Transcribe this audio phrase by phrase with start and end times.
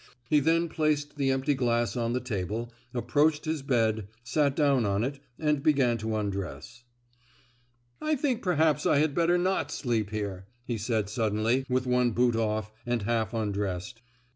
[0.27, 5.03] He then placed the empty glass on the table, approached his bed, sat down on
[5.03, 6.83] it, and began to undress.
[8.01, 12.35] "I think perhaps I had better not sleep here," he said suddenly, with one boot
[12.35, 14.01] off, and half undressed.